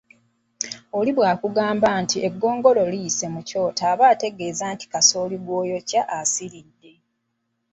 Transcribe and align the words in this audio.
Oli 0.97 1.11
bwakugamba 1.17 1.89
nti 2.03 2.17
eggongolo 2.27 2.81
liyise 2.91 3.25
mu 3.33 3.41
kyoto 3.47 3.81
aba 3.91 4.03
ategeeza 4.13 4.65
nti 4.73 4.85
kasooli 4.91 5.37
gw’oyokya 5.45 6.01
asiridde 6.19 6.91